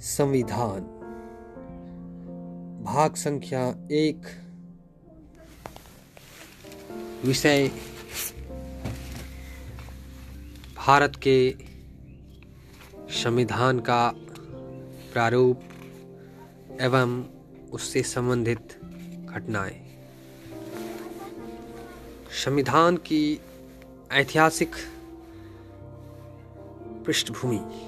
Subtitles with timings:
[0.00, 0.80] संविधान।
[2.86, 4.22] भाग संख्या एक।
[7.24, 7.70] विषय।
[10.76, 11.54] भारत के
[13.10, 14.12] संविधान का
[15.12, 15.60] प्रारूप
[16.80, 17.24] एवं
[17.72, 18.80] उससे संबंधित
[19.24, 19.98] घटनाएँ।
[22.44, 23.40] संविधान की
[24.12, 24.70] ऐतिहासिक
[27.06, 27.87] पृष्ठभूमि।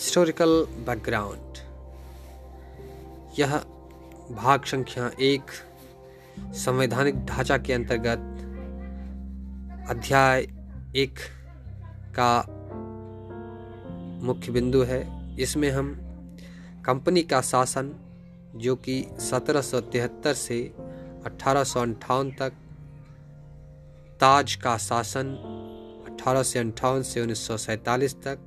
[0.00, 1.58] हिस्टोरिकल बैकग्राउंड
[3.38, 3.56] यह
[4.32, 5.42] भाग संख्या एक,
[6.40, 8.18] संवैधानिक ढांचा के अंतर्गत
[9.90, 10.40] अध्याय
[10.96, 11.18] एक
[12.18, 12.42] का
[14.26, 15.00] मुख्य बिंदु है।
[15.40, 15.94] इसमें हम
[16.84, 17.94] कंपनी का शासन,
[18.56, 20.74] जो कि सत्रह सौ तिहत्तर से
[21.26, 22.52] अठारह सौ अठावन तक,
[24.20, 25.26] ताज का शासन
[26.08, 28.46] अठारह से उन्नीस सौ सैंतालीस तक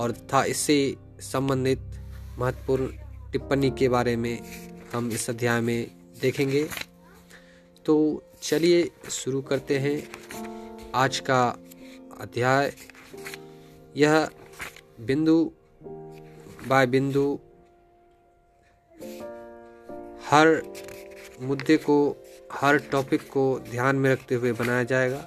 [0.00, 1.78] और तथा इससे संबंधित
[2.38, 2.86] महत्वपूर्ण
[3.32, 4.38] टिप्पणी के बारे में
[4.92, 6.68] हम इस अध्याय में देखेंगे।
[7.86, 9.96] तो चलिए शुरू करते हैं
[10.94, 11.42] आज का
[12.20, 12.72] अध्याय।
[13.96, 14.28] यह
[15.00, 15.52] बिंदु
[16.68, 17.38] बाय बिंदु
[20.30, 20.62] हर
[21.40, 22.16] मुद्दे को,
[22.52, 25.26] हर टॉपिक को ध्यान में रखते हुए बनाया जाएगा।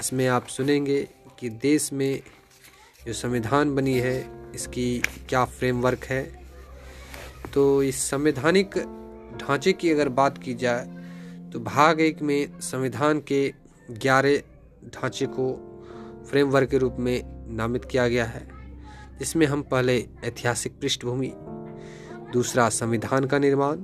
[0.00, 2.22] इसमें आप सुनेंगे कि देश में
[3.06, 6.22] जो संविधान बनी है, इसकी क्या फ्रेमवर्क है?
[7.54, 8.76] तो इस संवैधानिक
[9.40, 10.86] ढांचे की अगर बात की जाए
[11.52, 13.52] तो भाग एक में संविधान के
[13.90, 14.38] ग्यारह
[14.86, 15.46] ढांचे को
[16.30, 17.22] फ्रेमवर्क के रूप में
[17.56, 18.48] नामित किया गया है,
[19.18, 21.32] जिसमें हम पहले ऐतिहासिक पृष्ठभूमि,
[22.32, 23.76] दूसरा संविधान का निर्माण,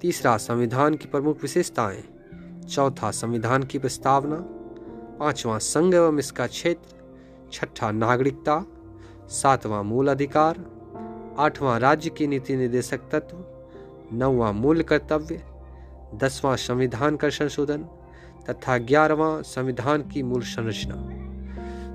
[0.00, 2.02] तीसरा संविधान की प्रमुख विशेषताएँ,
[2.68, 4.36] चौथा संविधान की प्रस्तावना,
[5.18, 7.01] पांचवा संघ एवं इसका क्षेत्र
[7.52, 8.66] छठा नागरिकता,
[9.28, 10.64] सातवां मूल अधिकार,
[11.38, 13.44] आठवां राज्य की नीति निर्देशक तत्व,
[14.16, 15.42] नौवां मूल कर्तव्य,
[16.14, 17.84] दसवां संविधान का संशोधन
[18.50, 20.94] तथा ग्यारहवां संविधान की मूल संरचना।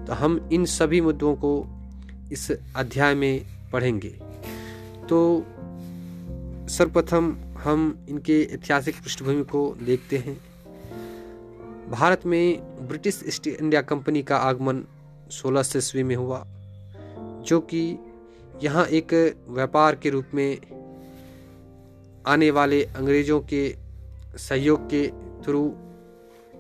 [0.06, 1.67] तो हम इन सभी मुद्दों को
[2.31, 4.09] इस अध्याय में पढ़ेंगे।
[5.09, 5.46] तो
[6.69, 10.38] सर्वप्रथम हम इनके ऐतिहासिक पृष्ठभूमि को देखते हैं।
[11.91, 14.84] भारत में ब्रिटिश ईस्ट इंडिया कंपनी का आगमन
[15.32, 16.44] सोलह सौ ईस्वी में हुआ,
[17.42, 17.82] जो कि
[18.64, 19.14] यहाँ एक
[19.50, 20.58] व्यापार के रूप में
[22.28, 23.64] आने वाले अंग्रेज़ों के
[24.38, 25.08] सहयोग के
[25.44, 25.62] थ्रू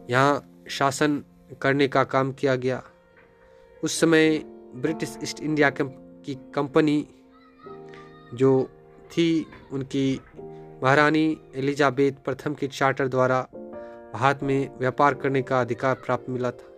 [0.09, 1.23] यहाँ शासन
[1.61, 2.81] करने का काम किया गया।
[3.83, 4.37] उस समय
[4.75, 7.05] ब्रिटिश ईस्ट इंडिया की कंपनी
[8.33, 8.69] जो
[9.11, 10.19] थी, उनकी
[10.83, 13.41] महारानी एलिजाबेथ प्रथम के चार्टर द्वारा
[14.13, 16.73] भारत में व्यापार करने का अधिकार प्राप्त मिला था।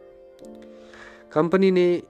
[1.31, 2.01] कंपनी ने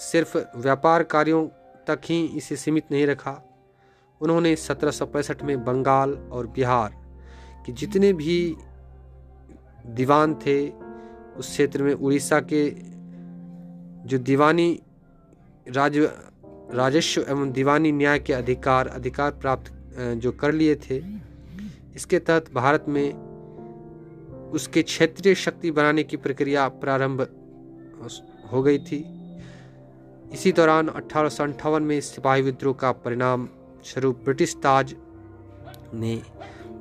[0.00, 1.46] सिर्फ़ व्यापार कार्यों
[1.86, 3.42] तक ही इसे सीमित नहीं रखा।
[4.20, 6.92] उन्होंने सत्रह सौ पैंसठ में बंगाल और बिहार
[7.66, 8.56] के जितने भी
[9.86, 10.68] दीवान थे,
[11.38, 12.68] उस क्षेत्र में उड़ीसा के
[14.08, 14.68] जो दीवानी
[15.66, 15.96] राज,
[16.74, 19.72] राजस्व एवं दीवानी न्याय के अधिकार अधिकार प्राप्त
[20.18, 21.02] जो कर लिए थे,
[21.94, 23.12] इसके तहत भारत में
[24.52, 27.26] उसके क्षेत्रीय शक्ति बनाने की प्रक्रिया प्रारंभ
[28.52, 29.04] हो गई थी।
[30.32, 33.48] इसी दौरान अठारह में सिपाही विद्रोह का परिणाम
[33.84, 34.94] स्वरूप ब्रिटिश ताज
[35.94, 36.14] ने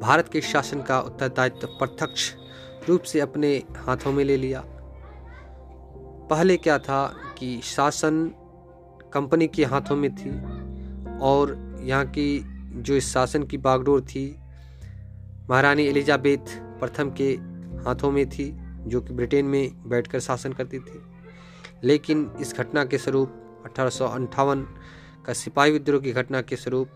[0.02, 2.31] भारत के शासन का उत्तरदायित्व प्रत्यक्ष
[2.90, 4.64] रूप से अपने हाथों में ले लिया।
[6.30, 7.06] पहले क्या था
[7.40, 8.26] कि शासन
[9.14, 10.32] कंपनी के हाथों में थी
[11.20, 12.40] और यहाँ की
[12.76, 14.26] जो इस शासन की बागडोर थी,
[15.50, 17.32] महारानी एलिजाबेथ प्रथम के
[17.86, 18.52] हाथों में थी,
[18.88, 21.02] जो कि ब्रिटेन में बैठकर शासन करती थी।
[21.85, 23.90] लेकिन इस घटना के स्वरूप, अठारह
[25.25, 26.90] का सिपाही विद्रोह की घटना के स्वरूप,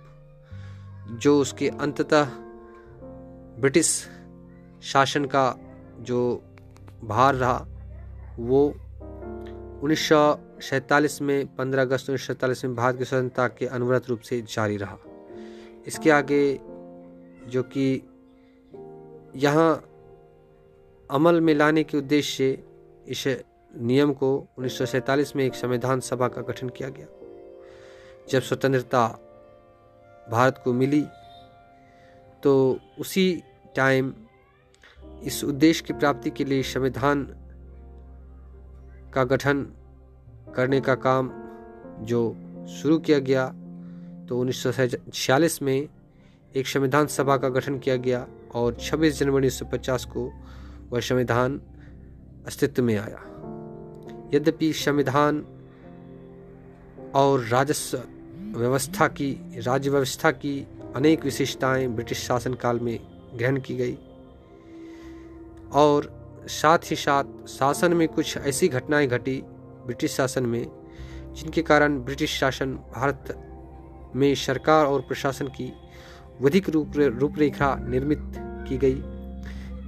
[1.11, 2.25] जो उसके अंततः
[3.59, 4.07] ब्रिटिश
[4.83, 5.55] शासन का
[5.99, 6.43] जो
[7.03, 7.67] भार रहा,
[8.39, 8.67] वो
[9.81, 14.09] उन्नीस सौ सैंतालीस में 15 अगस्त उन्नीस सौ सैंतालीस में भारत की स्वतंत्रता के अनवरत
[14.09, 14.97] रूप से जारी रहा।
[15.87, 16.59] इसके आगे
[17.47, 18.03] जो कि
[19.35, 19.83] यहाँ
[21.11, 22.63] अमल में लाने के उद्देश्य
[23.07, 23.27] इस
[23.77, 27.07] नियम को उन्नीस सौ सैंतालीस में एक संविधान सभा का गठन किया गया।
[28.29, 29.07] जब स्वतंत्रता
[30.31, 31.05] भारत को मिली
[32.43, 33.43] तो उसी
[33.75, 34.13] टाइम
[35.23, 37.23] इस उद्देश्य की प्राप्ति के लिए संविधान
[39.13, 39.63] का गठन
[40.55, 41.31] करने का काम
[42.01, 42.35] जो
[42.81, 43.47] शुरू किया गया
[44.29, 44.71] तो उन्नीस सौ
[45.13, 45.87] छियालीस में
[46.55, 50.31] एक संविधान सभा का गठन किया गया और 26 जनवरी 1950 को
[50.89, 51.61] वह संविधान
[52.47, 53.28] अस्तित्व में आया।
[54.33, 55.45] यद्यपि संविधान
[57.15, 58.03] और राजस्व
[58.59, 62.99] व्यवस्था की, राज्य व्यवस्था की अनेक विशेषताएँ ब्रिटिश शासनकाल में
[63.35, 63.97] ग्रहण की गई।
[65.73, 69.41] और साथ ही साथ शासन में कुछ ऐसी घटनाएँ घटी
[69.85, 70.67] ब्रिटिश शासन में,
[71.33, 73.45] जिनके कारण ब्रिटिश शासन भारत
[74.15, 75.73] में सरकार और प्रशासन की
[76.41, 79.03] विधिक रूप रूपरेखा निर्मित की गई।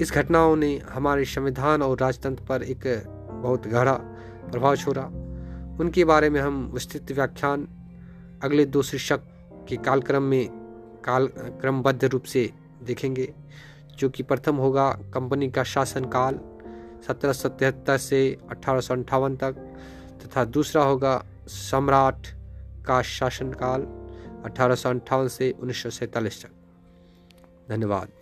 [0.01, 4.10] इस घटनाओं ने हमारे संविधान और राजतंत्र पर एक बहुत गहरा
[4.51, 5.03] प्रभाव छोड़ा।
[5.79, 7.67] उनके बारे में हम विस्तृत व्याख्यान
[8.43, 9.21] अगले दो शीर्षक
[9.69, 10.49] के कालक्रम में
[11.05, 12.53] काल, क्रमबद्ध रूप से
[12.83, 13.33] देखेंगे,
[13.99, 16.39] जो कि प्रथम होगा कंपनी का शासनकाल
[17.07, 19.53] सत्रह सौ तिहत्तर से अठारह सौ अट्ठावन तक,
[20.23, 22.27] तथा दूसरा होगा सम्राट
[22.85, 23.81] का शासनकाल
[24.45, 26.51] अठारह सौ अट्ठावन से उन्नीस सौ सैंतालीस तक।
[27.69, 28.20] धन्यवाद।